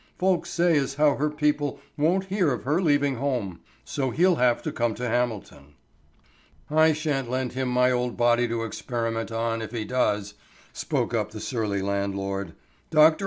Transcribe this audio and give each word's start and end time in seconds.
"Folks 0.17 0.49
say 0.49 0.77
as 0.79 0.95
how 0.95 1.13
her 1.17 1.29
people 1.29 1.79
won't 1.95 2.25
hear 2.25 2.51
of 2.51 2.63
her 2.63 2.81
leaving 2.81 3.17
home. 3.17 3.59
So 3.85 4.09
he'll 4.09 4.37
have 4.37 4.63
to 4.63 4.71
come 4.71 4.95
to 4.95 5.07
Hamilton." 5.07 5.75
"I 6.71 6.91
sha'n't 6.91 7.29
lend 7.29 7.53
him 7.53 7.67
my 7.69 7.91
old 7.91 8.17
body 8.17 8.47
to 8.47 8.63
experiment 8.63 9.31
on, 9.31 9.61
if 9.61 9.71
he 9.71 9.85
does," 9.85 10.33
spoke 10.73 11.13
up 11.13 11.29
the 11.29 11.39
surly 11.39 11.83
landlord. 11.83 12.53
"Dr. 12.89 13.19